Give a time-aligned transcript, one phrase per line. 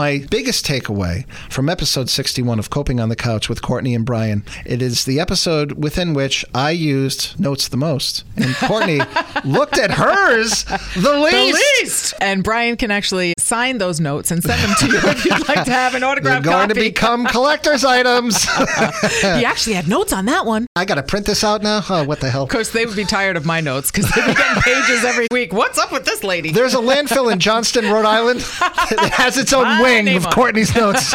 [0.00, 4.42] my biggest takeaway from episode 61 of Coping on the Couch with Courtney and Brian.
[4.64, 8.24] It is the episode within which I used notes the most.
[8.34, 9.00] And Courtney
[9.44, 10.64] looked at hers
[10.96, 11.36] the least.
[11.36, 12.14] The least.
[12.18, 15.64] And Brian can actually sign those notes and send them to you if you'd like
[15.64, 16.74] to have an They're autographed going copy.
[16.74, 18.44] to become collector's items.
[19.20, 20.66] he actually had notes on that one.
[20.76, 21.82] I got to print this out now?
[21.90, 22.44] Oh, what the hell?
[22.44, 25.26] Of course, they would be tired of my notes because they'd be getting pages every
[25.32, 25.52] week.
[25.52, 26.52] What's up with this lady?
[26.52, 28.38] There's a landfill in Johnston, Rhode Island.
[28.40, 30.30] that has its own My wing of.
[30.30, 31.12] Courtney's notes.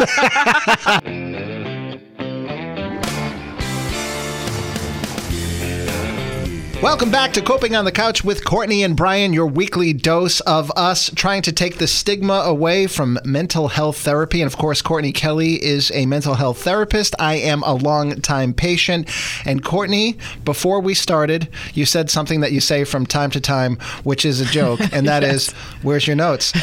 [6.82, 10.72] Welcome back to Coping on the Couch with Courtney and Brian, your weekly dose of
[10.76, 14.42] us trying to take the stigma away from mental health therapy.
[14.42, 17.16] And of course, Courtney Kelly is a mental health therapist.
[17.18, 19.10] I am a long-time patient.
[19.46, 23.78] And Courtney, before we started, you said something that you say from time to time,
[24.04, 25.52] which is a joke, and that is,
[25.82, 26.54] "Where's your notes?"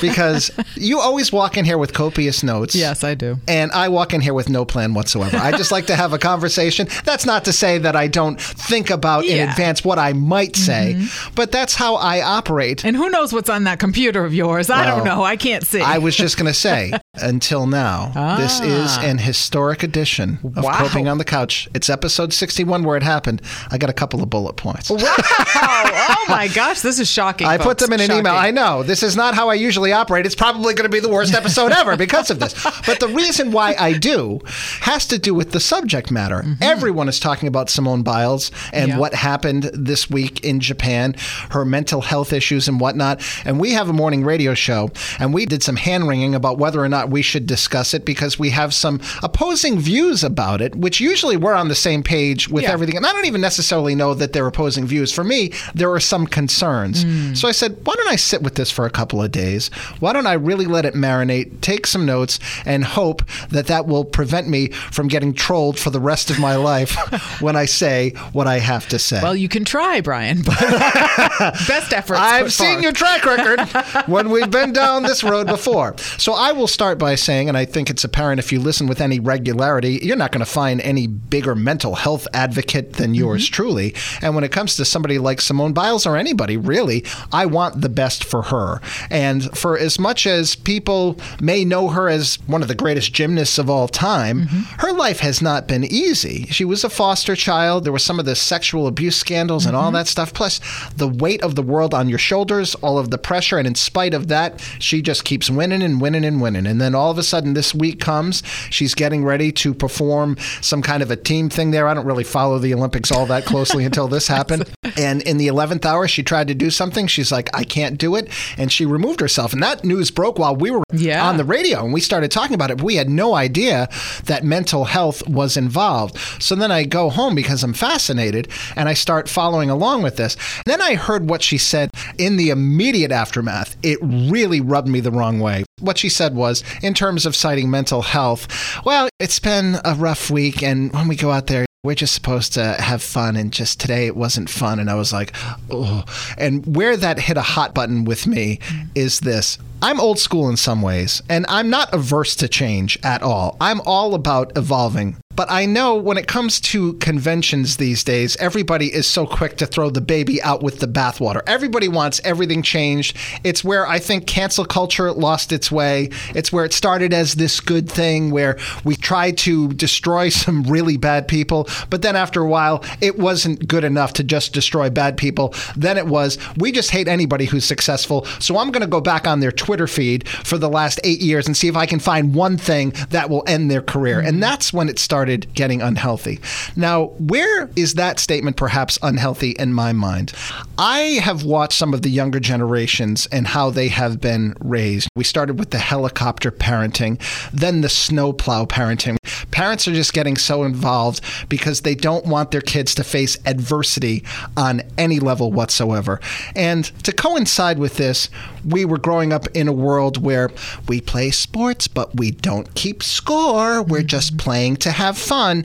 [0.00, 2.74] Because you always walk in here with copious notes.
[2.74, 3.38] yes, I do.
[3.46, 5.36] And I walk in here with no plan whatsoever.
[5.36, 6.88] I just like to have a conversation.
[7.04, 9.54] That's not to say that I don't think about in Yeah.
[9.66, 11.34] Advance what I might say, mm-hmm.
[11.34, 12.84] but that's how I operate.
[12.84, 14.70] And who knows what's on that computer of yours?
[14.70, 15.22] I don't know.
[15.22, 15.80] I can't see.
[15.80, 19.02] I was just going to say, until now, this is Ah.
[19.02, 20.72] an historic edition of Wow.
[20.78, 21.68] Coping on the Couch.
[21.74, 23.42] It's episode 61 where it happened.
[23.70, 24.90] I got a couple of bullet points.
[24.90, 24.98] wow.
[24.98, 27.46] Oh my gosh, this is shocking.
[27.46, 28.20] I put them in an Shocking.
[28.20, 28.34] email.
[28.34, 30.26] I know this is not how I usually operate.
[30.26, 32.54] It's probably going to be the worst episode ever because of this.
[32.86, 34.40] But the reason why I do
[34.80, 36.44] has to do with the subject matter.
[36.60, 38.98] Everyone is talking about Simone Biles and Yeah.
[38.98, 41.14] what happened this week in Japan,
[41.50, 43.20] her mental health issues and whatnot.
[43.44, 46.82] And we have a morning radio show, and we did some hand wringing about whether
[46.82, 51.00] or not we should discuss it because we have some opposing views about it, which
[51.00, 52.72] usually we're on the same page with Yeah.
[52.72, 52.96] everything.
[52.96, 55.12] And I don't even necessarily know that they're opposing views.
[55.12, 57.04] For me, there are some concerns.
[57.04, 57.36] Mm.
[57.36, 59.68] So I said, why don't I sit with this for a couple of days?
[60.00, 64.04] Why don't I really let it marinate, take some notes, and hope that that will
[64.04, 66.96] prevent me from getting trolled for the rest of my life
[67.40, 69.20] when I say what I have to say.
[69.22, 72.20] Well, you can try, Brian, best efforts.
[72.20, 73.60] I've seen your track record
[74.06, 75.94] when we've been down this road before.
[76.18, 79.00] So I will start by saying, and I think it's apparent if you listen with
[79.00, 83.52] any regularity, you're not going to find any bigger mental health advocate than yours Mm-hmm.
[83.52, 83.94] truly.
[84.22, 87.88] And when it comes to somebody like Simone Biles or anybody, really, I want the
[87.88, 88.80] best for her.
[89.10, 93.58] And for as much as people may know her as one of the greatest gymnasts
[93.58, 94.80] of all time, Mm-hmm.
[94.86, 96.46] her life has not been easy.
[96.46, 97.84] She was a foster child.
[97.84, 99.84] There were some of the sexual abuse scandals and Mm-hmm.
[99.84, 100.32] all that stuff.
[100.32, 100.60] Plus,
[100.96, 103.58] the weight of the world on your shoulders, all of the pressure.
[103.58, 106.66] And in spite of that, she just keeps winning and winning and winning.
[106.66, 110.82] And then all of a sudden, this week comes, she's getting ready to perform some
[110.82, 111.88] kind of a team thing there.
[111.88, 114.70] I don't really follow the Olympics all that closely until this happened.
[114.96, 117.06] And in the 11th hour, she tried to do something.
[117.06, 118.28] She's like, I can't do it.
[118.58, 119.52] And she removed herself.
[119.52, 121.26] And that news broke while we were Yeah.
[121.26, 122.82] on the radio and we started talking about it.
[122.82, 123.88] We had no idea
[124.24, 126.16] that mental health was involved.
[126.40, 130.36] So then I go home because I'm fascinated and I start following along with this.
[130.66, 133.76] Then I heard what she said in the immediate aftermath.
[133.82, 135.64] It really rubbed me the wrong way.
[135.80, 138.48] What she said was, in terms of citing mental health,
[138.84, 140.62] well, it's been a rough week.
[140.62, 144.06] And when we go out there, we're just supposed to have fun and just today
[144.06, 145.32] it wasn't fun and i was like
[145.70, 146.04] oh.
[146.38, 148.58] And where that hit a hot button with me
[148.94, 149.58] is this.
[149.82, 153.56] I'm old school in some ways and i'm not averse to change at all.
[153.60, 158.92] I'm all about evolving but I know when it comes to conventions these days, everybody
[158.92, 161.42] is so quick to throw the baby out with the bathwater.
[161.46, 163.16] Everybody wants everything changed.
[163.44, 166.08] It's where I think cancel culture lost its way.
[166.34, 170.96] It's where it started as this good thing where we tried to destroy some really
[170.96, 175.18] bad people, but then after a while, it wasn't good enough to just destroy bad
[175.18, 175.54] people.
[175.76, 178.24] Then it was, we just hate anybody who's successful.
[178.40, 181.46] So I'm going to go back on their Twitter feed for the last eight years
[181.46, 184.20] and see if I can find one thing that will end their career.
[184.20, 184.40] And mm-hmm.
[184.40, 186.40] that's when it started getting unhealthy.
[186.76, 190.32] Now, where is that statement perhaps unhealthy in my mind?
[190.78, 195.08] I have watched some of the younger generations and how they have been raised.
[195.16, 197.20] We started with the helicopter parenting,
[197.52, 199.16] then the snowplow parenting.
[199.50, 204.24] Parents are just getting so involved because they don't want their kids to face adversity
[204.56, 206.20] on any level whatsoever.
[206.54, 208.28] And to coincide with this,
[208.66, 210.50] we were growing up in a world where
[210.88, 213.82] we play sports, but we don't keep score.
[213.82, 215.64] We're just playing to have fun.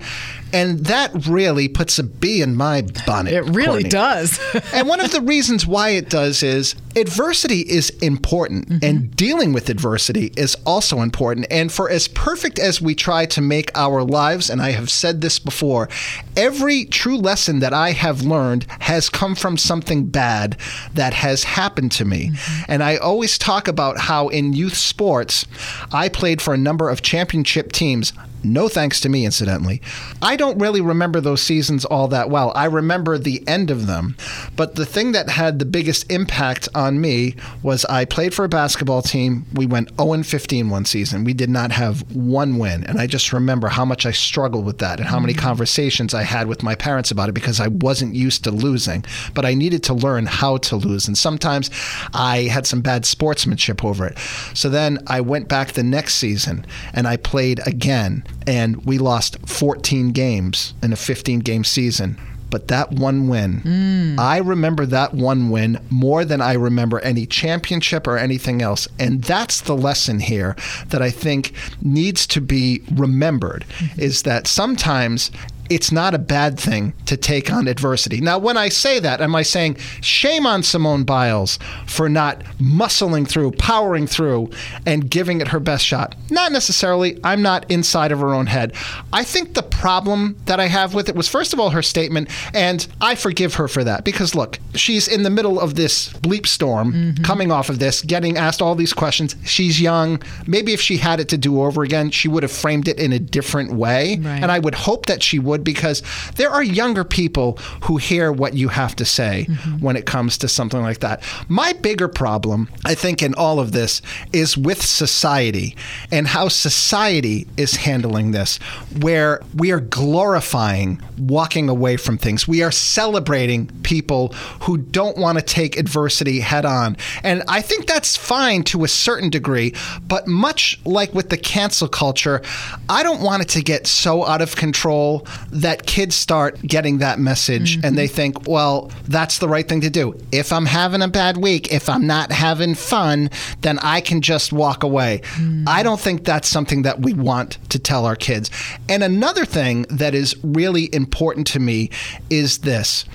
[0.54, 3.34] And that really puts a bee in my bonnet.
[3.34, 3.90] It really Courtney.
[3.90, 4.40] does.
[4.74, 8.86] and one of the reasons why it does is adversity is important mm-hmm.
[8.86, 11.48] and dealing with adversity is also important.
[11.50, 15.22] And for as perfect as we try to make our lives, and I have said
[15.22, 15.90] this before,
[16.36, 20.58] every true lesson that I have learned has come from something bad
[20.94, 22.30] that has happened to me.
[22.30, 22.72] Mm-hmm.
[22.72, 25.46] And I I always talk about how in youth sports,
[25.94, 28.12] I played for a number of championship teams.
[28.44, 29.82] No thanks to me, incidentally.
[30.22, 32.52] I don't really remember those seasons all that well.
[32.56, 34.16] I remember the end of them.
[34.56, 38.50] But the thing that had the biggest impact on me was I played for a
[38.50, 39.46] basketball team.
[39.54, 41.24] We went 0 15 one season.
[41.24, 42.84] We did not have one win.
[42.84, 45.40] And I just remember how much I struggled with that and how many mm.
[45.40, 49.06] conversations I had with my parents about it because I wasn't used to losing.
[49.34, 51.08] But I needed to learn how to lose.
[51.08, 51.70] And sometimes
[52.14, 54.18] I had some bad sportsmanship over it.
[54.54, 59.38] So then I went back the next season and I played again and we lost
[59.48, 62.18] 14 games in a 15 game season.
[62.52, 64.20] But that one win, mm.
[64.20, 68.90] I remember that one win more than I remember any championship or anything else.
[69.00, 70.58] And that's the lesson here
[70.88, 74.02] that I think needs to be remembered mm-hmm.
[74.02, 75.32] is that sometimes
[75.72, 78.20] it's not a bad thing to take on adversity.
[78.20, 83.26] Now, when I say that, am I saying shame on Simone Biles for not muscling
[83.26, 84.50] through, powering through,
[84.86, 86.14] and giving it her best shot?
[86.30, 87.18] Not necessarily.
[87.24, 88.74] I'm not inside of her own head.
[89.14, 92.30] I think the problem that I have with it was, first of all, her statement,
[92.54, 96.48] and I forgive her for that because look, she's in the middle of this bleep
[96.48, 97.24] storm, mm-hmm.
[97.24, 99.38] coming off of this, getting asked all these questions.
[99.46, 100.22] She's young.
[100.46, 103.14] Maybe if she had it to do over again, she would have framed it in
[103.14, 104.18] a different way.
[104.18, 104.42] Right.
[104.42, 106.04] And I would hope that she would because
[106.36, 109.78] there are younger people who hear what you have to say mm-hmm.
[109.80, 111.24] when it comes to something like that.
[111.48, 114.02] My bigger problem, I think, in all of this
[114.34, 115.76] is with society
[116.12, 118.58] and how society is handling this,
[119.00, 122.48] where we are glorifying walking away from things.
[122.48, 124.30] We are celebrating people
[124.62, 126.98] who don't want to take adversity head on.
[127.24, 129.74] And I think that's fine to a certain degree,
[130.08, 132.42] but much like with the cancel culture,
[132.90, 137.20] I don't want it to get so out of control that kids start getting that
[137.20, 140.18] message and they think, well, that's the right thing to do.
[140.32, 143.30] If I'm having a bad week, if I'm not having fun,
[143.62, 145.22] then I can just walk away.
[145.68, 148.50] I don't think that's something that we want to tell our kids.
[148.88, 151.90] And another thing that is really important to me
[152.30, 153.06] is this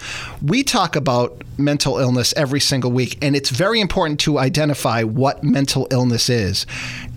[0.43, 5.43] we talk about mental illness every single week, and it's very important to identify what
[5.43, 6.67] mental illness is.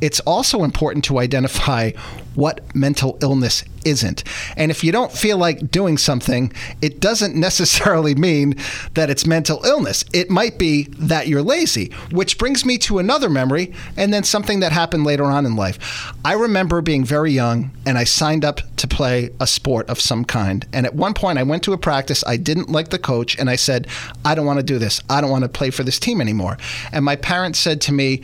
[0.01, 1.91] It's also important to identify
[2.35, 4.23] what mental illness isn't.
[4.55, 8.55] And if you don't feel like doing something, it doesn't necessarily mean
[8.93, 10.05] that it's mental illness.
[10.13, 14.59] It might be that you're lazy, which brings me to another memory and then something
[14.61, 16.13] that happened later on in life.
[16.23, 20.23] I remember being very young and I signed up to play a sport of some
[20.23, 20.65] kind.
[20.71, 22.23] And at one point, I went to a practice.
[22.25, 23.87] I didn't like the coach and I said,
[24.23, 25.01] I don't want to do this.
[25.09, 26.57] I don't want to play for this team anymore.
[26.91, 28.21] And my parents said to me,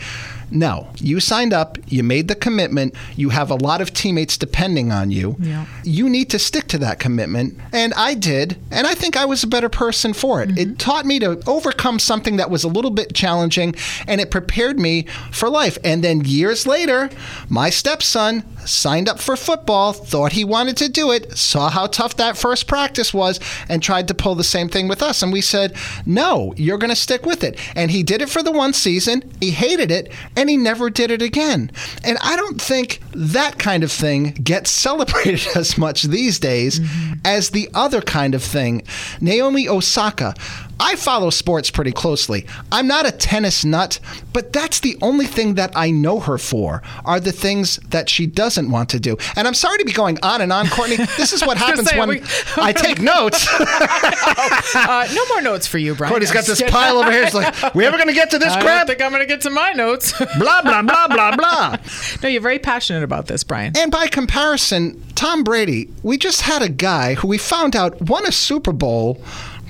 [0.51, 4.91] no, you signed up, you made the commitment, you have a lot of teammates depending
[4.91, 5.35] on you.
[5.39, 5.65] Yeah.
[5.83, 7.59] You need to stick to that commitment.
[7.71, 10.51] And I did, and I think I was a better person for it.
[10.51, 10.75] It mm-hmm.
[10.75, 13.75] taught me to overcome something that was a little bit challenging,
[14.07, 15.77] and it prepared me for life.
[15.83, 17.09] And then years later,
[17.49, 22.17] my stepson signed up for football, thought he wanted to do it, saw how tough
[22.17, 23.39] that first practice was,
[23.69, 25.21] and tried to pull the same thing with us.
[25.21, 25.75] And we said,
[26.05, 27.59] no, you're going to stick with it.
[27.75, 31.11] And he did it for the one season, he hated it, and he never did
[31.11, 31.71] it again.
[32.03, 37.13] And I don't think that kind of thing gets celebrated as much these days mm-hmm.
[37.23, 38.83] as the other kind of thing.
[39.21, 40.35] Naomi Osaka.
[40.79, 42.45] I follow sports pretty closely.
[42.71, 43.99] I'm not a tennis nut,
[44.33, 48.25] but that's the only thing that I know her for are the things that she
[48.27, 49.17] doesn't want to do.
[49.35, 50.97] And I'm sorry to be going on and on, Courtney.
[51.17, 52.21] This is what happens say, when we-
[52.57, 53.47] I take notes.
[54.75, 56.09] Uh, no more notes for you, Brian.
[56.11, 57.25] Courtney's got this pile over here.
[57.25, 58.87] She's like, we ever going to get to this I crap?
[58.87, 60.11] don't think I'm going to get to my notes.
[60.39, 61.77] Blah, blah, blah, blah, blah.
[62.21, 63.73] no, you're very passionate about this, Brian.
[63.77, 68.25] And by comparison, Tom Brady, we just had a guy who we found out won
[68.25, 69.21] a Super Bowl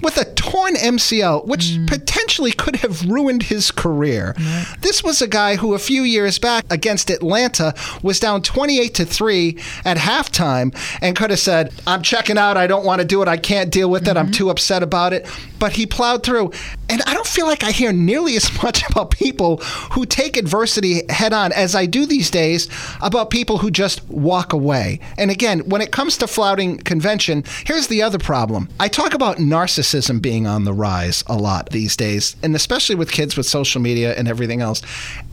[0.06, 1.88] with a torn MCL, which mm.
[1.88, 4.36] potentially could have ruined his career.
[4.82, 9.06] This was a guy who a few years back against Atlanta was down 28 to
[9.06, 12.56] 3 at halftime and could have said, "I'm checking out.
[12.56, 13.28] I don't want to do it.
[13.28, 14.16] I can't deal with it.
[14.16, 14.34] I'm mm-hmm.
[14.34, 16.52] too upset about it." But he plowed through.
[16.88, 19.58] And I don't feel like I hear nearly as much about people
[19.94, 22.70] who take adversity head on as I do these days
[23.02, 25.00] about people who just walk away.
[25.18, 28.70] And again, when it comes to flouting convention, here's the other problem.
[28.80, 33.12] I talk about narcissism being on the rise a lot these days, and especially with
[33.12, 34.82] kids with social media and everything else.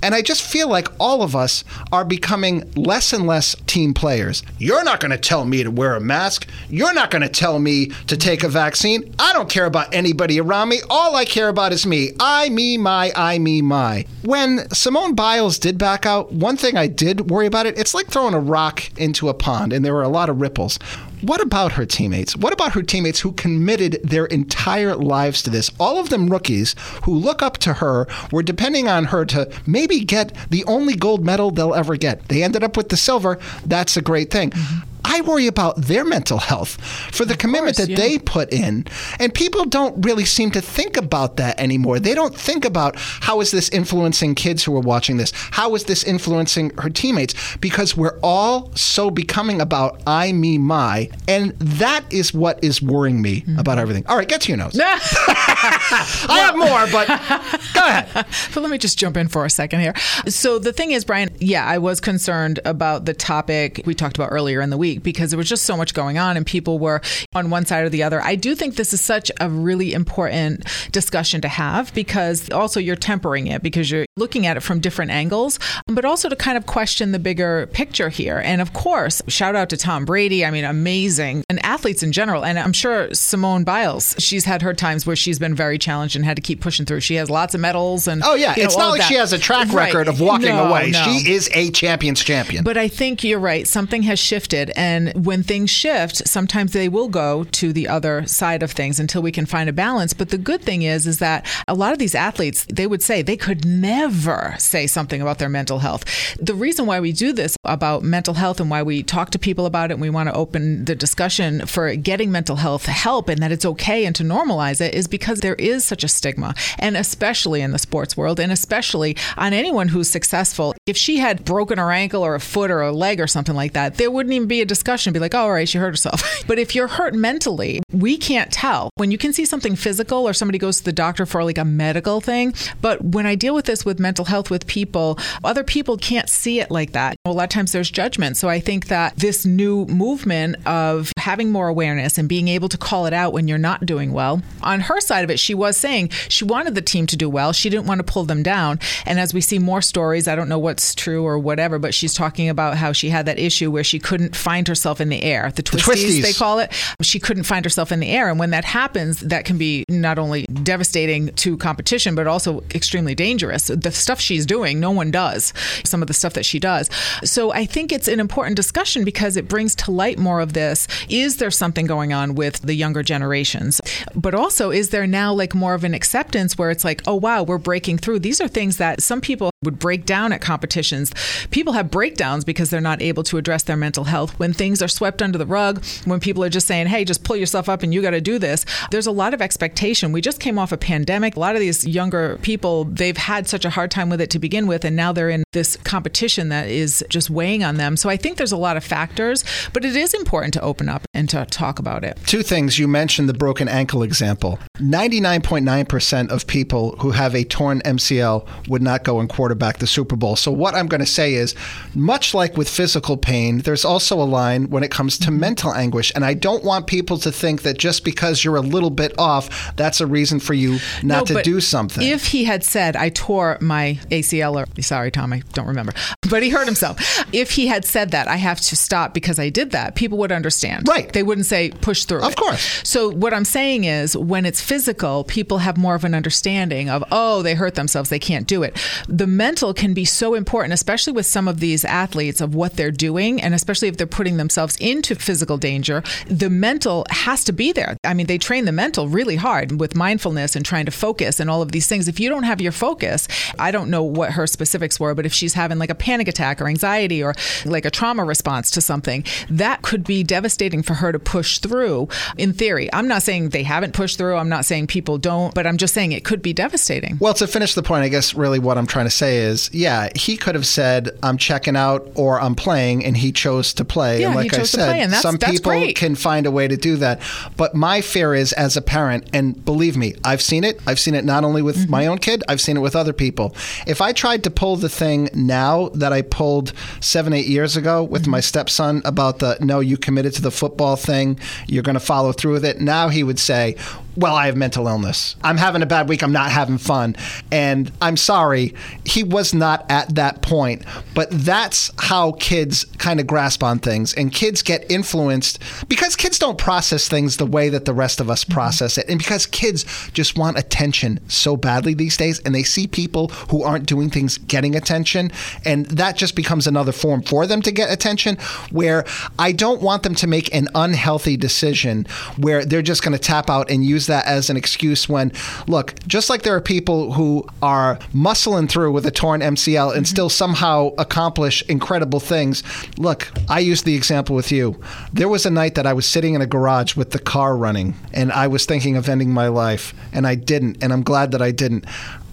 [0.03, 4.43] And I just feel like all of us are becoming less and less team players.
[4.59, 6.49] You're not going to tell me to wear a mask.
[6.69, 9.15] You're not going to tell me to take a vaccine.
[9.19, 10.81] I don't care about anybody around me.
[10.91, 12.13] All I care about is me.
[12.21, 14.07] I, me, my, I, me, my.
[14.23, 18.09] When Simone Biles did back out, one thing I did worry about it, it's like
[18.09, 20.79] throwing a rock into a pond and there were a lot of ripples.
[21.23, 22.37] What about her teammates?
[22.37, 25.71] What about her teammates who committed their entire lives to this?
[25.79, 26.75] All of them rookies
[27.05, 31.25] who look up to her were depending on her to maybe get the only gold
[31.25, 32.29] medal they'll ever get.
[32.29, 33.39] They ended up with the silver.
[33.65, 34.51] That's a great thing.
[34.51, 34.92] Mm-hmm.
[35.05, 36.81] I worry about their mental health
[37.15, 37.97] for the of commitment course, that yeah.
[37.97, 38.87] they put in.
[39.19, 41.99] And people don't really seem to think about that anymore.
[41.99, 45.33] They don't think about how is this influencing kids who are watching this?
[45.53, 47.57] How is this influencing her teammates?
[47.59, 51.11] Because we're all so becoming about I, me, my.
[51.29, 53.59] And that is what is worrying me mm-hmm.
[53.59, 54.07] about everything.
[54.07, 54.79] All right, get to your notes.
[54.81, 57.09] I have more, but
[57.75, 58.27] go ahead.
[58.55, 59.95] But let me just jump in for a second here.
[60.29, 64.31] So the thing is, Brian, yeah, I was concerned about the topic we talked about
[64.31, 66.79] earlier in the week week because there was just so much going on and people
[66.79, 67.01] were
[67.35, 68.21] on one side or the other.
[68.21, 72.97] I do think this is such a really important discussion to have because also you're
[72.97, 76.67] tempering it because you're looking at it from different angles, but also to kind of
[76.67, 78.41] question the bigger picture here.
[78.45, 80.45] And of course, shout out to Tom Brady.
[80.45, 81.45] I mean, amazing.
[81.49, 82.45] And athletes in general.
[82.45, 86.25] And I'm sure Simone Biles, she's had her times where she's been very challenged and
[86.25, 87.01] had to keep pushing through.
[87.01, 89.09] She has lots of medals and Oh yeah, it's know, not like that.
[89.09, 90.09] she has a track record right.
[90.09, 90.91] of walking no, away.
[90.91, 91.03] No.
[91.05, 92.65] She is a champion's champion.
[92.65, 93.67] But I think you're right.
[93.67, 98.65] Something has shifted and when things shift, sometimes they will go to the other side
[98.65, 100.13] of things until we can find a balance.
[100.13, 103.23] But the good thing is, is that a lot of these athletes, they would say
[103.23, 106.05] they could never say something about their mental health.
[106.41, 109.67] The reason why we do this about mental health and why we talk to people
[109.67, 113.41] about it and we want to open the discussion for getting mental health help and
[113.41, 116.57] that it's okay and to normalize it is because there is such a stigma.
[116.81, 120.75] And especially in the sports world and especially on anyone who's successful.
[120.87, 123.75] If she had broken her ankle or a foot or a leg or something like
[123.75, 125.91] that, there wouldn't even be a discussion and be like, oh, all right, she hurt
[125.91, 126.23] herself.
[126.47, 128.91] but if you're hurt mentally, we can't tell.
[128.97, 131.65] When you can see something physical or somebody goes to the doctor for like a
[131.65, 135.97] medical thing, but when I deal with this with mental health with people, other people
[135.97, 137.17] can't see it like that.
[137.25, 138.37] A lot of times there's judgment.
[138.37, 142.79] So I think that this new movement of having more awareness and being able to
[142.79, 145.77] call it out when you're not doing well, on her side of it, she was
[145.77, 147.53] saying she wanted the team to do well.
[147.53, 148.79] She didn't want to pull them down.
[149.07, 152.15] And as we see more stories, I don't know what's true or whatever, but she's
[152.15, 155.53] talking about how she had that issue where she couldn't find herself in the air,
[155.55, 156.73] the twisties, the twisties, they call it.
[157.01, 158.29] She couldn't find herself in the air.
[158.29, 163.15] And when that happens, that can be not only devastating to competition, but also extremely
[163.15, 163.67] dangerous.
[163.67, 165.53] The stuff she's doing, no one does
[165.85, 166.89] some of the stuff that she does.
[167.25, 170.87] So I think it's an important discussion because it brings to light more of this.
[171.09, 173.81] Is there something going on with the younger generations?
[174.15, 177.43] But also, is there now like more of an acceptance where it's like, oh, wow,
[177.43, 178.21] we're breaking through?
[178.21, 181.13] These are things that some people would break down at competitions.
[181.51, 184.39] People have breakdowns because they're not able to address their mental health.
[184.39, 187.37] When things are swept under the rug, when people are just saying, hey, just pull
[187.37, 190.13] yourself up and you got to do this, there's a lot of expectation.
[190.13, 191.37] We just came off a pandemic.
[191.37, 194.39] A lot of these younger people, they've had such a hard time with it to
[194.39, 197.97] begin with, and now they're in this competition that is just weighing on them.
[197.97, 201.03] So I think there's a lot of factors, but it is important to open up
[201.15, 202.19] and to talk about it.
[202.27, 202.79] Two things.
[202.79, 204.59] You mentioned the broken ankle example.
[204.79, 210.17] 99.9% of people who have a torn MCL would not go and quarterback the Super
[210.17, 210.37] Bowl.
[210.37, 211.55] So what I'm going to say is,
[211.95, 215.41] much like with physical pain, there's also a line when it comes to mm-hmm.
[215.41, 216.13] mental anguish.
[216.15, 219.75] And I don't want people to think that just because you're a little bit off,
[219.77, 222.07] that's a reason for you not no, to do something.
[222.07, 225.93] If he had said, I tore my ACL, or sorry, Tom, I don't remember,
[226.31, 226.97] but he hurt himself.
[227.33, 230.33] If he had said that, I have to stop because I did that, people would
[230.33, 230.89] understand.
[230.89, 231.13] Right.
[231.13, 232.23] They wouldn't say, push through.
[232.23, 232.37] Of it.
[232.37, 232.81] course.
[232.85, 237.05] So what I'm saying is, when it's physical, people have more of an understanding of,
[237.11, 238.77] oh, they hurt themselves, they can't do it.
[239.09, 242.91] The mental can be so important, especially with some of these athletes, of what they're
[242.91, 246.03] doing, and especially if they're putting themselves into physical danger.
[246.27, 247.97] The mental has to be there.
[248.05, 251.51] I mean, they train the mental really hard with mindfulness and trying to focus and
[251.51, 252.09] all of these things.
[252.09, 255.33] If you don't have your focus, I don't know what her specifics were, but if
[255.33, 257.35] she's having like a panic attack or anxiety or
[257.65, 262.09] like a trauma response to something, that could be devastating for her to push through
[262.37, 262.93] in theory.
[262.93, 264.37] I'm not saying they haven't pushed through.
[264.37, 267.17] I'm not saying people don't, but I'm just saying it could be devastating.
[267.21, 270.09] Well, to finish the point, I guess really what I'm trying to say is, yeah,
[270.15, 274.12] he could have said, I'm checking out or I'm playing, and he chose to play.
[274.21, 277.21] Yeah, and like I said, some people can find a way to do that.
[277.57, 280.81] But my fear is, as a parent, and believe me, I've seen it.
[280.87, 281.91] I've seen it not only with mm-hmm.
[281.91, 283.55] my own kid, I've seen it with other people.
[283.87, 288.03] If I tried to pull the thing now that I pulled seven, eight years ago
[288.03, 288.33] with mm-hmm.
[288.33, 292.33] my stepson about the no, you committed to the football thing, you're going to follow
[292.33, 292.81] through with it.
[292.81, 293.77] Now he would say,
[294.17, 295.37] well, I have mental illness.
[295.43, 296.23] I'm having a bad week.
[296.23, 297.17] I'm not having fun.
[297.51, 300.85] And I'm sorry, he was not at that point.
[301.15, 304.13] But that's how kids kind of grasp on things.
[304.15, 308.29] And kids get influenced because kids don't process things the way that the rest of
[308.29, 309.09] us process it.
[309.09, 312.39] And because kids just want attention so badly these days.
[312.41, 315.33] And they see people who aren't doing things getting attention.
[315.65, 318.37] And that just becomes another form for them to get attention.
[318.71, 319.05] Where
[319.39, 323.49] I don't want them to make an unhealthy decision where they're just going to tap
[323.49, 325.33] out and use that as an excuse when,
[325.67, 330.07] look, just like there are people who are muscling through with a torn MCL and
[330.07, 332.63] still somehow accomplish incredible things.
[332.99, 334.81] Look, I used the example with you.
[335.13, 337.95] There was a night that I was sitting in a garage with the car running
[338.13, 340.83] and I was thinking of ending my life and I didn't.
[340.83, 341.85] And I'm glad that I didn't.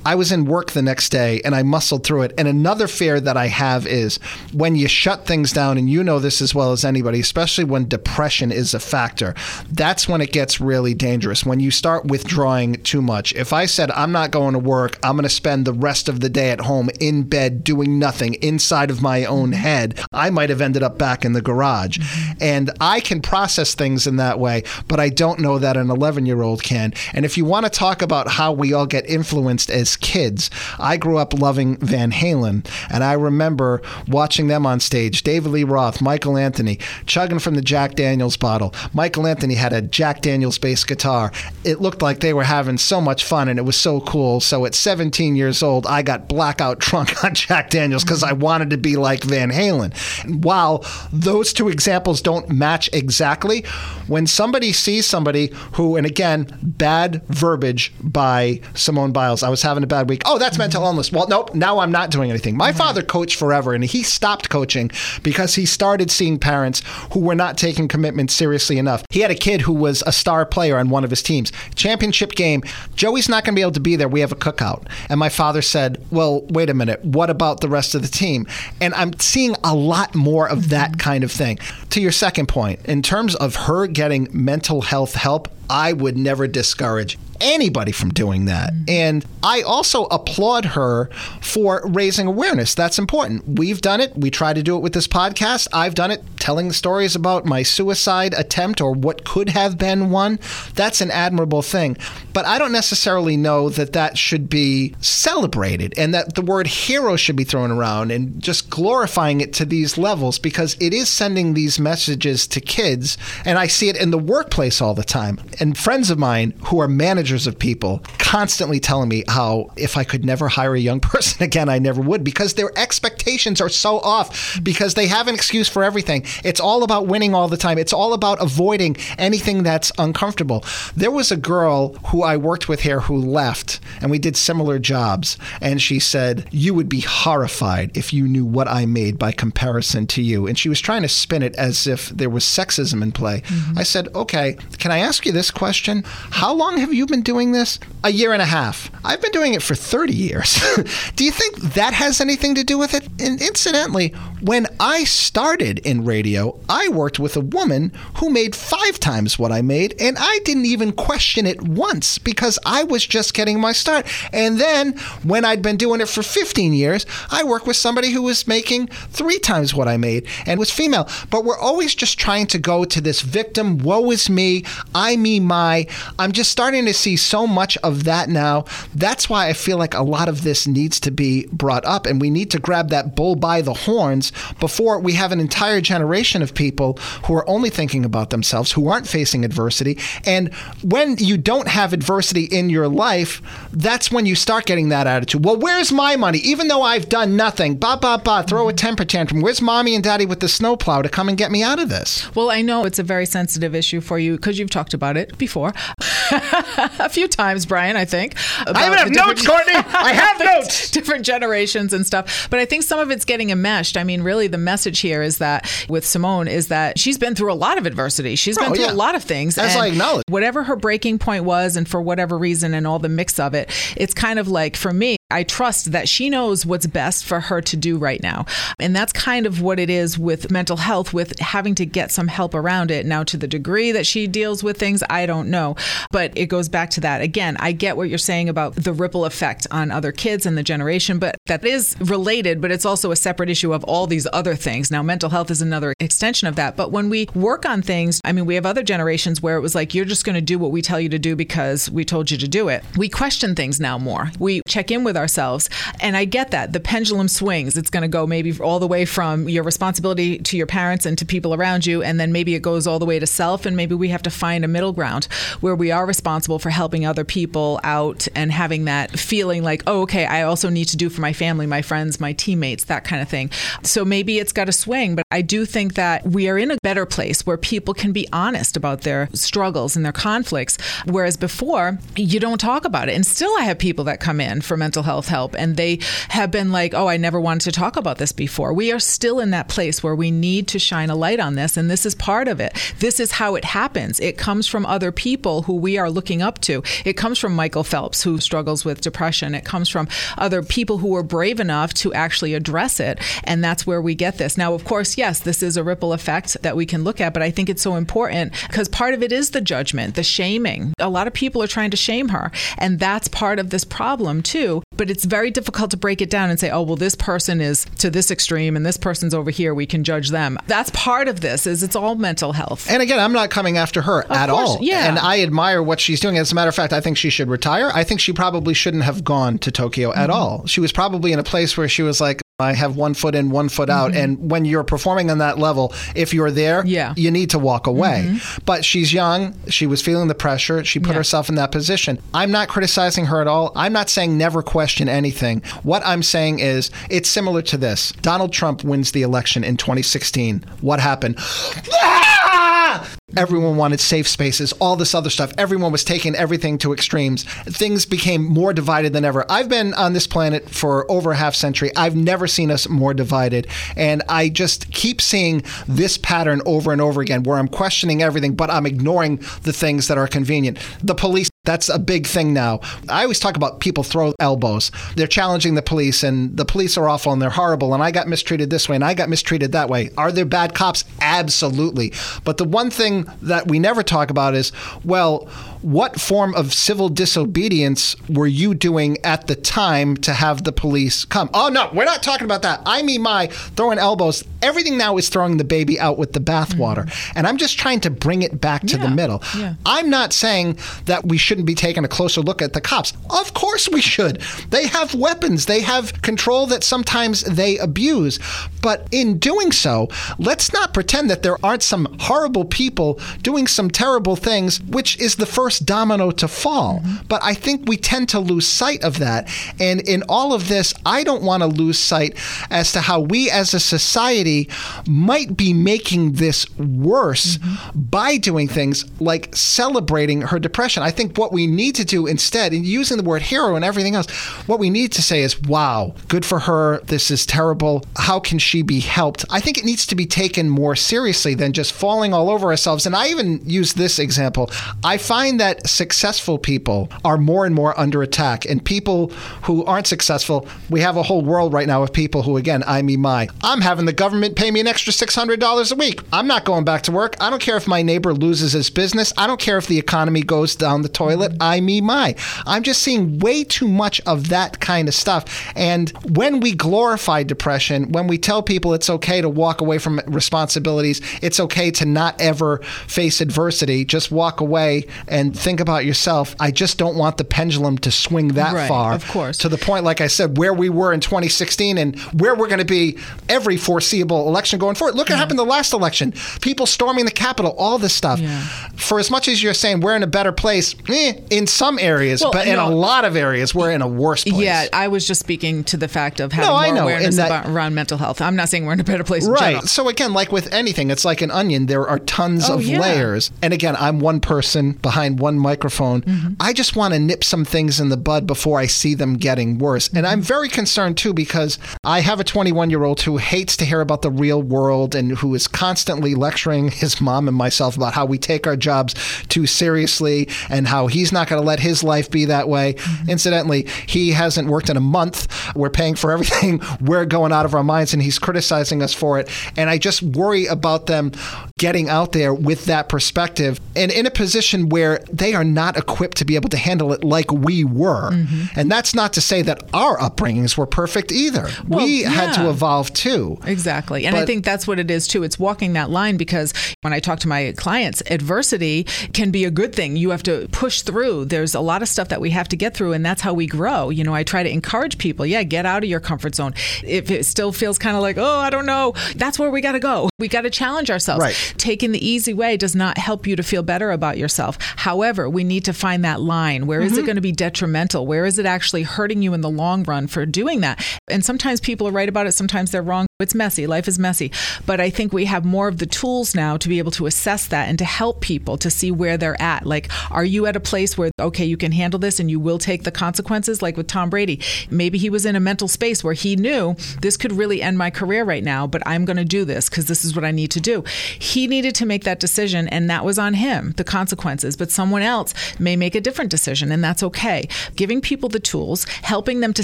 [0.09, 2.33] I was in work the next day and I muscled through it.
[2.35, 4.17] And another fear that I have is
[4.51, 7.87] when you shut things down, and you know this as well as anybody, especially when
[7.87, 9.35] depression is a factor,
[9.71, 11.45] that's when it gets really dangerous.
[11.45, 13.33] When you start withdrawing too much.
[13.35, 16.21] If I said, I'm not going to work, I'm going to spend the rest of
[16.21, 19.61] the day at home in bed doing nothing inside of my own mm-hmm.
[19.61, 21.99] head, I might have ended up back in the garage.
[21.99, 22.31] Mm-hmm.
[22.41, 26.25] And I can process things in that way, but I don't know that an 11
[26.25, 26.95] year old can.
[27.13, 30.97] And if you want to talk about how we all get influenced as kids, I
[30.97, 35.23] grew up loving Van Halen, and I remember watching them on stage.
[35.23, 38.73] David Lee Roth, Michael Anthony, chugging from the Jack Daniels bottle.
[38.93, 41.31] Michael Anthony had a Jack Daniels bass guitar.
[41.63, 44.39] It looked like they were having so much fun, and it was so cool.
[44.39, 48.69] So at 17 years old, I got blackout drunk on Jack Daniels because I wanted
[48.71, 49.93] to be like Van Halen.
[50.23, 53.63] And while those two examples don't match exactly,
[54.07, 59.78] when somebody sees somebody who, and again, bad verbiage by Simone Biles, I was having
[59.83, 60.21] a bad week.
[60.25, 61.11] Oh, that's mental illness.
[61.11, 62.57] Well, nope, now I'm not doing anything.
[62.57, 64.91] My father coached forever and he stopped coaching
[65.23, 66.81] because he started seeing parents
[67.13, 69.03] who were not taking commitment seriously enough.
[69.09, 71.51] He had a kid who was a star player on one of his teams.
[71.75, 72.63] Championship game,
[72.95, 74.07] Joey's not going to be able to be there.
[74.07, 74.87] We have a cookout.
[75.09, 77.03] And my father said, Well, wait a minute.
[77.03, 78.47] What about the rest of the team?
[78.81, 80.69] And I'm seeing a lot more of mm-hmm.
[80.69, 81.59] that kind of thing.
[81.91, 86.47] To your second point, in terms of her getting mental health help, I would never
[86.47, 88.73] discourage anybody from doing that.
[88.73, 88.89] Mm-hmm.
[88.89, 91.09] And I also applaud her
[91.41, 92.75] for raising awareness.
[92.75, 93.59] That's important.
[93.59, 94.17] We've done it.
[94.17, 95.67] We try to do it with this podcast.
[95.71, 100.09] I've done it telling the stories about my suicide attempt or what could have been
[100.09, 100.39] one.
[100.75, 101.97] That's an admirable thing.
[102.33, 107.15] But I don't necessarily know that that should be celebrated and that the word hero
[107.15, 111.53] should be thrown around and just glorifying it to these levels because it is sending
[111.53, 113.17] these messages to kids.
[113.45, 115.39] And I see it in the workplace all the time.
[115.59, 120.03] And friends of mine who are managers of people constantly telling me how if I
[120.03, 123.99] could never hire a young person again, I never would because their expectations are so
[123.99, 126.25] off because they have an excuse for everything.
[126.43, 127.77] It's all about winning all the time.
[127.77, 130.63] It's all about avoiding anything that's uncomfortable.
[130.95, 134.79] There was a girl who I worked with here who left and we did similar
[134.79, 135.37] jobs.
[135.61, 140.07] And she said, You would be horrified if you knew what I made by comparison
[140.07, 140.47] to you.
[140.47, 143.41] And she was trying to spin it as if there was sexism in play.
[143.41, 143.79] Mm-hmm.
[143.79, 146.03] I said, Okay, can I ask you this question?
[146.05, 147.79] How long have you been doing this?
[148.03, 148.91] A year and a half.
[149.03, 150.59] I've been doing it for 30 years.
[151.15, 153.07] Do you think that has anything to do with it?
[153.19, 158.99] And incidentally, when I started in radio, I worked with a woman who made five
[158.99, 163.33] times what I made, and I didn't even question it once because I was just
[163.33, 164.07] getting my start.
[164.33, 168.23] And then when I'd been doing it for 15 years, I worked with somebody who
[168.23, 171.09] was making three times what I made and was female.
[171.29, 174.63] But we're always just trying to go to this victim, woe is me,
[174.95, 175.87] I, me, my.
[176.17, 178.65] I'm just starting to see so much of that now.
[178.95, 182.21] That's why I feel like a lot of this needs to be brought up, and
[182.21, 184.28] we need to grab that bull by the horns
[184.59, 186.93] before we have an entire generation of people
[187.25, 189.97] who are only thinking about themselves, who aren't facing adversity.
[190.25, 195.07] And when you don't have adversity in your life, that's when you start getting that
[195.07, 195.45] attitude.
[195.45, 196.39] Well, where's my money?
[196.39, 199.41] Even though I've done nothing, ba ba ba, throw a temper tantrum.
[199.41, 202.33] Where's mommy and daddy with the snowplow to come and get me out of this?
[202.35, 205.37] Well, I know it's a very sensitive issue for you because you've talked about it
[205.37, 205.73] before.
[206.31, 208.35] a few times, Brian, I think.
[208.67, 209.73] I even have notes, Courtney.
[209.75, 210.91] I have notes.
[210.91, 212.47] Different generations and stuff.
[212.49, 213.97] But I think some of it's getting enmeshed.
[213.97, 217.51] I mean, really, the message here is that with Simone is that she's been through
[217.51, 218.35] a lot of adversity.
[218.35, 218.93] She's been Oh, through yeah.
[218.93, 219.57] a lot of things.
[219.57, 220.23] As I acknowledge.
[220.29, 223.69] Whatever her breaking point was, and for whatever reason, and all the mix of it,
[223.97, 227.61] it's kind of like, for me, I trust that she knows what's best for her
[227.61, 228.45] to do right now.
[228.79, 232.27] And that's kind of what it is with mental health, with having to get some
[232.27, 233.05] help around it.
[233.05, 235.75] Now, to the degree that she deals with things, I don't know.
[236.11, 237.21] But it goes back to that.
[237.21, 240.63] Again, I get what you're saying about the ripple effect on other kids and the
[240.63, 244.55] generation, but that is related, but it's also a separate issue of all these other
[244.55, 244.89] things.
[244.89, 246.75] Now, mental health is another extension of that.
[246.75, 249.75] But when we work on things, I mean, we have other generations where it was
[249.75, 252.31] like, you're just going to do what we tell you to do because we told
[252.31, 252.83] you to do it.
[252.97, 254.31] We question things now more.
[254.39, 255.69] We check in with ourselves.
[255.99, 256.73] And I get that.
[256.73, 257.77] The pendulum swings.
[257.77, 261.17] It's going to go maybe all the way from your responsibility to your parents and
[261.19, 262.01] to people around you.
[262.01, 263.65] And then maybe it goes all the way to self.
[263.65, 265.25] And maybe we have to find a middle ground
[265.59, 270.01] where we are responsible for helping other people out and having that feeling like, oh,
[270.01, 273.21] okay, I also need to do for my family, my friends, my teammates, that kind
[273.21, 273.51] of thing.
[273.83, 275.15] So maybe it's got to swing.
[275.15, 278.27] But I do think that we are in a better place where people can be
[278.31, 280.77] honest about their struggles and their conflicts.
[281.05, 283.15] Whereas before, you don't talk about it.
[283.15, 286.51] And still, I have people that come in for mental health help and they have
[286.51, 288.73] been like, oh, I never wanted to talk about this before.
[288.73, 291.77] We are still in that place where we need to shine a light on this.
[291.77, 292.77] And this is part of it.
[292.99, 294.19] This is how it happens.
[294.19, 296.83] It comes from other people who we are looking up to.
[297.05, 299.55] It comes from Michael Phelps, who struggles with depression.
[299.55, 303.19] It comes from other people who were brave enough to actually address it.
[303.43, 304.57] And that's where we get this.
[304.57, 307.43] Now, of course, yes, this is a ripple effect that we can look at, but
[307.43, 310.93] I think it's so important because part of it is the judgment, the shaming.
[310.99, 312.51] A lot of people are trying to shame her.
[312.77, 314.83] And that's part of this problem, too.
[314.99, 317.85] But it's very difficult to break it down and say, oh, well, this person is
[317.99, 319.73] to this extreme and this person's over here.
[319.73, 320.59] We can judge them.
[320.67, 322.85] That's part of this is it's all mental health.
[322.91, 324.77] And again, I'm not coming after her Of at course, all.
[324.81, 325.07] yeah.
[325.07, 326.37] And I admire what she's doing.
[326.37, 327.89] As a matter of fact, I think she should retire.
[327.93, 330.19] I think she probably shouldn't have gone to Tokyo Mm-hmm.
[330.19, 330.65] at all.
[330.67, 333.51] She was probably in a place where she was like, I have one foot in,
[333.51, 334.13] one foot out.
[334.13, 336.87] And when you're performing on that level, if you're there, Mm-hmm.
[336.87, 337.09] Yeah.
[337.11, 337.19] Mm-hmm.
[337.19, 338.37] you need to walk away.
[338.65, 339.55] But she's young.
[339.69, 340.83] She was feeling the pressure.
[340.83, 341.15] She put Yeah.
[341.15, 342.19] herself in that position.
[342.33, 343.71] I'm not criticizing her at all.
[343.75, 345.61] I'm not saying never question anything.
[345.83, 348.11] What I'm saying is it's similar to this.
[348.21, 350.63] Donald Trump wins the election in 2016.
[350.81, 351.37] What happened?
[353.37, 355.53] Everyone wanted safe spaces, all this other stuff.
[355.57, 357.43] Everyone was taking everything to extremes.
[357.43, 359.45] Things became more divided than ever.
[359.49, 361.91] I've been on this planet for over a half century.
[361.95, 363.67] I've never seen us more divided.
[363.95, 368.55] And I just keep seeing this pattern over and over again where I'm questioning everything,
[368.55, 370.79] but I'm ignoring the things that are convenient.
[371.03, 372.79] The police that's a big thing now.
[373.09, 374.91] I always talk about people throw elbows.
[375.15, 377.93] They're challenging the police, and the police are awful and they're horrible.
[377.93, 380.09] And I got mistreated this way, and I got mistreated that way.
[380.17, 381.03] Are there bad cops?
[381.21, 382.13] Absolutely.
[382.43, 384.71] But the one thing that we never talk about is
[385.03, 385.47] well,
[385.81, 391.25] what form of civil disobedience were you doing at the time to have the police
[391.25, 391.49] come?
[391.53, 392.81] Oh, no, we're not talking about that.
[392.85, 394.43] I mean, my throwing elbows.
[394.61, 397.05] Everything now is throwing the baby out with the bathwater.
[397.05, 397.37] Mm-hmm.
[397.37, 399.41] And I'm just trying to bring it back to the middle.
[399.57, 399.75] Yeah.
[399.85, 403.13] I'm not saying that we shouldn't be taking a closer look at the cops.
[403.29, 404.41] Of course we should.
[404.69, 408.39] They have weapons, they have control that sometimes they abuse.
[408.81, 413.89] But in doing so, let's not pretend that there aren't some horrible people doing some
[413.89, 416.99] terrible things, which is the first domino to fall.
[416.99, 417.27] Mm-hmm.
[417.27, 419.47] But I think we tend to lose sight of that.
[419.79, 422.37] And in all of this, I don't want to lose sight
[422.71, 424.69] as to how we as a society
[425.07, 427.99] might be making this worse mm-hmm.
[427.99, 431.03] by doing things like celebrating her depression.
[431.03, 434.15] I think what we need to do instead, and using the word hero and everything
[434.15, 434.29] else,
[434.67, 436.99] what we need to say is, wow, good for her.
[437.01, 438.05] This is terrible.
[438.15, 439.45] How can she be helped?
[439.49, 443.05] I think it needs to be taken more seriously than just falling all over ourselves.
[443.05, 444.69] And I even use this example.
[445.03, 449.29] I find that successful people are more and more under attack, and people
[449.63, 453.01] who aren't successful, we have a whole world right now of people who, again, I
[453.01, 453.47] me my.
[453.63, 456.21] I'm having the government pay me an extra $600 a week.
[456.33, 457.35] I'm not going back to work.
[457.39, 459.31] I don't care if my neighbor loses his business.
[459.37, 461.53] I don't care if the economy goes down the toilet.
[461.59, 462.35] I me my.
[462.65, 465.71] I'm just seeing way too much of that kind of stuff.
[465.75, 470.21] And when we glorify depression, when we tell people it's okay to walk away from
[470.27, 476.55] responsibilities, it's okay to not ever face adversity, just walk away and think about yourself.
[476.59, 479.13] I just don't want the pendulum to swing that Right, far.
[479.13, 479.57] of course.
[479.59, 482.79] To the point, like I said, where we were in 2016 and where we're going
[482.79, 485.15] to be every foreseeable election going forward.
[485.15, 486.33] Look what happened the last election.
[486.61, 488.39] People storming the Capitol, all this stuff.
[488.39, 488.61] Yeah.
[488.95, 492.41] For as much as you're saying we're in a better place, eh, in some areas,
[492.41, 494.55] Well, but in a lot of areas, we're in a worse place.
[494.61, 497.35] Yeah, I was just speaking to the fact of having No, I more know, awareness
[497.37, 498.41] that- about, around mental health.
[498.41, 499.47] I'm not saying we're in a better place.
[499.47, 499.81] Right.
[499.83, 501.85] So again, like with anything, it's like an onion.
[501.85, 502.99] There are tons Oh, of yeah.
[502.99, 503.51] layers.
[503.61, 506.21] And again, I'm one person behind one microphone.
[506.21, 506.53] Mm-hmm.
[506.59, 509.77] I just want to nip some things in the bud before I see them getting
[509.77, 510.07] worse.
[510.07, 510.33] And Mm-hmm.
[510.33, 514.01] I'm very concerned too because I have a 21 year old who hates to hear
[514.01, 518.25] about the real world and who is constantly lecturing his mom and myself about how
[518.25, 519.15] we take our jobs
[519.47, 522.93] too seriously and how he's not going to let his life be that way.
[522.93, 523.29] Mm-hmm.
[523.29, 525.47] Incidentally, he hasn't worked in a month.
[525.75, 526.81] We're paying for everything.
[527.01, 529.49] We're going out of our minds and he's criticizing us for it.
[529.77, 531.31] And I just worry about them
[531.79, 536.37] getting out there with that perspective and in a position where they are not equipped
[536.37, 538.31] to be able to handle it like we were.
[538.31, 538.79] Mm-hmm.
[538.79, 541.67] And that's not to say that our upbringings were perfect either.
[541.87, 543.57] we had to evolve too.
[543.65, 544.25] Exactly.
[544.25, 545.43] And I think that's what it is too.
[545.43, 549.71] It's walking that line because when I talk to my clients, adversity can be a
[549.71, 550.17] good thing.
[550.17, 551.45] You have to push through.
[551.45, 553.67] There's a lot of stuff that we have to get through, and that's how we
[553.67, 554.09] grow.
[554.09, 556.73] You know, I try to encourage people, yeah, get out of your comfort zone.
[557.03, 559.93] If it still feels kind of like, oh, I don't know, that's where we got
[559.93, 560.29] to go.
[560.39, 561.41] We got to challenge ourselves.
[561.41, 561.68] Right.
[561.77, 564.77] Taking the easy way does not help you to feel better about yourself.
[564.97, 566.87] However, we need to find that line.
[566.87, 567.25] Where is it mm-hmm.
[567.25, 568.27] going to be detrimental?
[568.27, 571.03] Where is it actually hurting you in the long run for doing that?
[571.27, 573.28] And sometimes people are right about it, sometimes they're wrong.
[573.41, 573.87] It's messy.
[573.87, 574.51] Life is messy.
[574.85, 577.67] But I think we have more of the tools now to be able to assess
[577.67, 579.85] that and to help people to see where they're at.
[579.85, 582.77] Like, are you at a place where, okay, you can handle this and you will
[582.77, 583.81] take the consequences?
[583.81, 587.37] Like with Tom Brady, maybe he was in a mental space where he knew this
[587.37, 590.25] could really end my career right now, but I'm going to do this because this
[590.25, 591.05] is what I need to do.
[591.39, 594.75] He needed to make that decision, and that was on him, the consequences.
[594.75, 597.69] But someone else may make a different decision, and that's okay.
[597.95, 599.83] Giving people the tools, helping them to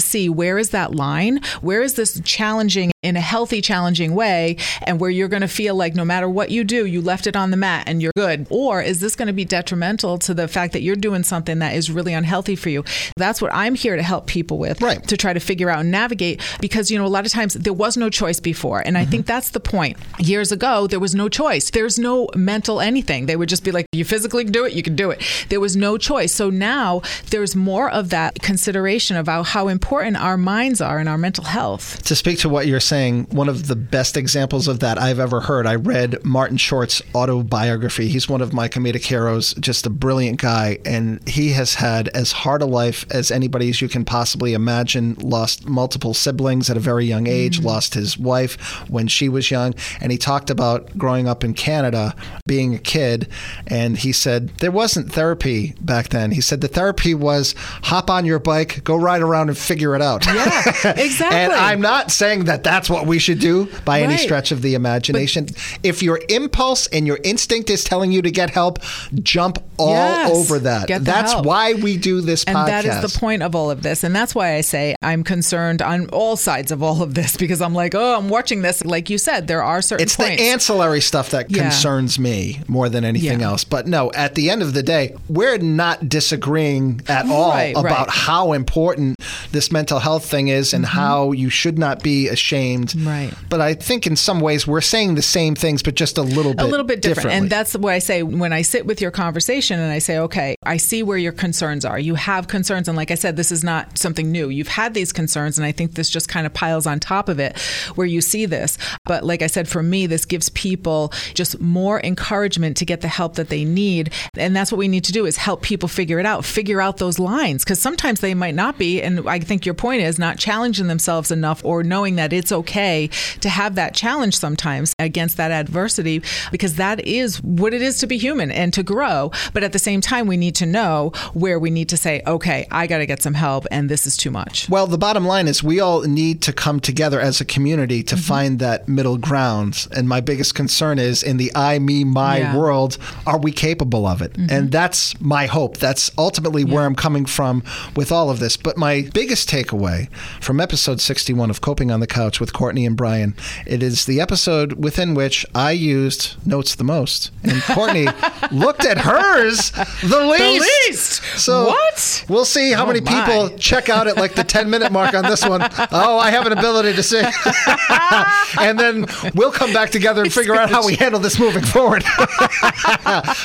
[0.00, 5.00] see where is that line, where is this challenging in a healthy, challenging way, and
[5.00, 7.50] where you're going to feel like no matter what you do, you left it on
[7.50, 8.46] the mat and you're good?
[8.50, 11.74] Or is this going to be detrimental to the fact that you're doing something that
[11.74, 12.84] is really unhealthy for you?
[13.16, 15.02] That's what I'm here to help people with, Right.
[15.08, 17.72] to try to figure out and navigate because, you know, a lot of times there
[17.72, 18.80] was no choice before.
[18.80, 19.10] And I mm-hmm.
[19.10, 19.96] think that's the point.
[20.18, 21.70] Years ago, there was no choice.
[21.70, 23.26] There's no mental anything.
[23.26, 25.22] They would just be like, you physically can do it, you can do it.
[25.48, 26.34] There was no choice.
[26.34, 31.18] So now there's more of that consideration about how important our minds are and our
[31.18, 32.02] mental health.
[32.04, 35.40] To speak to what you're saying, one of the best examples of that I've ever
[35.40, 38.08] heard, I read Martin Short's autobiography.
[38.08, 42.32] He's one of my comedic heroes, just a brilliant guy, and he has had as
[42.32, 45.14] hard a life as anybody as you can possibly imagine.
[45.16, 47.64] Lost multiple siblings at a very young age, mm.
[47.64, 52.14] lost his wife when she was young, and he talked about growing up in Canada,
[52.46, 53.28] being a kid,
[53.66, 56.30] and he said there wasn't therapy back then.
[56.30, 60.00] He said the therapy was hop on your bike, go ride around and figure it
[60.00, 60.24] out.
[60.26, 60.62] Yeah,
[60.96, 61.38] exactly.
[61.38, 64.74] and I'm not saying that that's what we should do by any stretch of the
[64.74, 65.48] imagination.
[65.82, 68.78] if your impulse and your instinct is telling you to get help,
[69.22, 70.30] jump all Yes.
[70.30, 70.86] over that.
[71.04, 71.44] That's help.
[71.46, 72.66] why we do this And podcast.
[72.66, 74.04] that is the point of all of this.
[74.04, 77.60] And that's why I say I'm concerned on all sides of all of this because
[77.60, 78.84] I'm like, oh, I'm watching this.
[78.84, 80.36] Like you said, there are certain It's points.
[80.40, 81.62] the ancillary stuff that Yeah.
[81.64, 83.48] concerns me more than anything Yeah.
[83.48, 83.64] else.
[83.64, 88.06] But no, at the end of the day, we're not disagreeing at all Right, about
[88.08, 88.10] right.
[88.10, 89.16] how important
[89.52, 92.88] this mental health thing is and how you should not be ashamed.
[92.90, 93.08] Mm-hmm.
[93.16, 93.34] Right.
[93.48, 96.54] But I think in some ways we're saying the same things, but just a little
[96.54, 97.30] bit a little bit different.
[97.30, 100.56] And that's what I say when I sit with your conversation and I say, okay,
[100.62, 101.98] I see where your concerns are.
[101.98, 102.88] You have concerns.
[102.88, 104.48] And like I said, this is not something new.
[104.48, 105.58] You've had these concerns.
[105.58, 107.58] And I think this just kind of piles on top of it
[107.94, 108.78] where you see this.
[109.04, 113.08] But like I said, for me, this gives people just more encouragement to get the
[113.08, 114.12] help that they need.
[114.36, 116.98] And that's what we need to do is help people figure it out, figure out
[116.98, 117.64] those lines.
[117.64, 119.02] Because sometimes they might not be.
[119.02, 123.05] And I think your point is not challenging themselves enough or knowing that it's okay
[123.40, 128.06] to have that challenge sometimes against that adversity because that is what it is to
[128.06, 129.30] be human and to grow.
[129.52, 132.66] But at the same time, we need to know where we need to say, okay,
[132.70, 134.68] I got to get some help and this is too much.
[134.68, 138.16] Well, the bottom line is we all need to come together as a community to
[138.16, 138.22] Mm-hmm.
[138.22, 139.86] find that middle ground.
[139.94, 142.46] And my biggest concern is in the I, me, my Yeah.
[142.48, 142.56] Mm-hmm.
[142.56, 144.34] world, are we capable of it?
[144.50, 145.76] And that's my hope.
[145.76, 147.62] That's ultimately where I'm coming from
[147.94, 148.56] with all of this.
[148.56, 152.96] But my biggest takeaway from episode 61 of Coping on the Couch with Courtney and
[152.96, 153.34] Brian,
[153.66, 157.30] it is the episode within which I used notes the most.
[157.42, 158.06] And Courtney
[158.52, 159.70] looked at hers
[160.02, 160.86] the least.
[160.88, 161.22] least?
[161.38, 162.24] So What?
[162.28, 163.24] We'll see how Oh, many my.
[163.24, 165.60] people check out at like the 10 minute mark on this one.
[165.92, 167.24] Oh, I have an ability to sing.
[168.60, 172.04] and then we'll come back together and figure out how we handle this moving forward.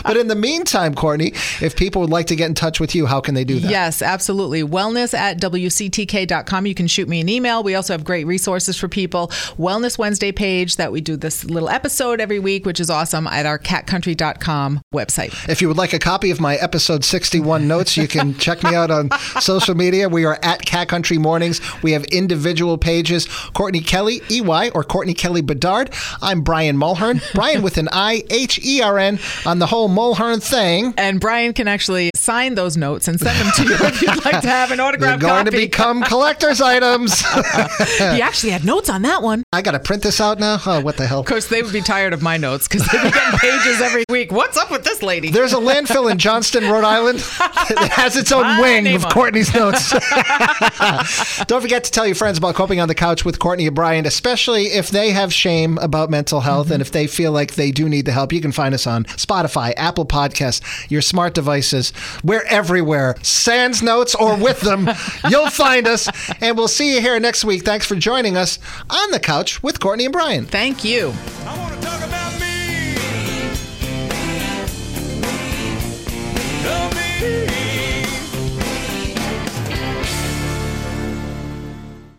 [0.04, 3.06] but in the meantime, Courtney, if people would like to get in touch with you,
[3.08, 3.70] how can they do that?
[3.72, 4.64] Yes, absolutely.
[4.64, 6.66] Wellness at WCTK.com.
[6.66, 7.64] You can shoot me an email.
[7.64, 9.31] We also have great resources for people.
[9.58, 13.46] Wellness Wednesday page that we do this little episode every week, which is awesome, at
[13.46, 15.50] our catcountry.com website.
[15.50, 18.76] If you would like a copy of my episode 61 notes, you can check me
[18.76, 20.10] out on social media.
[20.10, 21.62] We are at Cat Country Mornings.
[21.84, 23.28] We have individual pages.
[23.54, 25.94] Courtney Kelly, EY, or Courtney Kelly Bedard.
[26.22, 27.22] I'm Brian Mulhern.
[27.34, 30.94] Brian with an I H E R N on the whole Mulhern thing.
[30.98, 34.42] And Brian can actually sign those notes and send them to you if you'd like
[34.42, 37.22] to have an They're autograph going to become collector's items.
[37.98, 39.44] he actually had notes on that one.
[39.54, 40.58] I got to print this out now.
[40.66, 41.20] Oh, what the hell?
[41.22, 44.04] Of course, they would be tired of my notes because they'd be getting pages every
[44.10, 44.32] week.
[44.32, 45.30] What's up with this lady?
[45.32, 47.20] There's a landfill in Johnston, Rhode Island.
[47.20, 49.14] It has its own My wing of on it.
[49.14, 49.92] Courtney's notes.
[51.48, 54.06] Don't forget to tell your friends about coping on the couch with Courtney and Brian,
[54.06, 56.74] especially if they have shame about mental health Mm-hmm.
[56.74, 58.32] and if they feel like they do need the help.
[58.34, 61.92] You can find us on Spotify, Apple Podcasts, your smart devices.
[62.24, 63.16] We're everywhere.
[63.24, 64.90] Sans notes or with them,
[65.30, 66.10] you'll find us.
[66.42, 67.64] And we'll see you here next week.
[67.64, 70.46] Thanks for joining us on the couch with Courtney and Brian.
[70.46, 71.14] Thank you.